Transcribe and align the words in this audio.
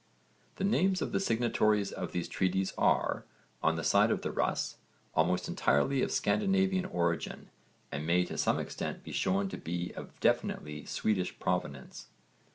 The 0.55 0.63
names 0.63 1.03
of 1.03 1.11
the 1.11 1.19
signatories 1.19 1.91
to 1.91 2.07
these 2.07 2.27
treaties 2.27 2.73
are, 2.75 3.23
on 3.61 3.75
the 3.75 3.83
side 3.83 4.09
of 4.09 4.23
the 4.23 4.31
'Rus,' 4.31 4.77
almost 5.13 5.47
entirely 5.47 6.01
of 6.01 6.11
Scandinavian 6.11 6.85
origin 6.85 7.51
and 7.91 8.07
may 8.07 8.25
to 8.25 8.35
some 8.35 8.57
extent 8.57 9.03
be 9.03 9.11
shown 9.11 9.47
to 9.49 9.57
be 9.59 9.93
of 9.93 10.19
definitely 10.19 10.85
Swedish 10.85 11.37
provenance. 11.39 12.07